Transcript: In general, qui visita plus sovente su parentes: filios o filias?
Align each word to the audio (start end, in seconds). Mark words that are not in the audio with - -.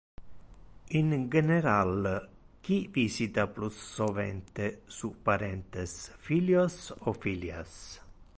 In 0.99 1.29
general, 1.29 2.27
qui 2.63 2.87
visita 2.91 3.45
plus 3.45 3.75
sovente 3.77 4.81
su 4.87 5.21
parentes: 5.21 6.15
filios 6.17 6.91
o 7.01 7.13
filias? 7.13 8.01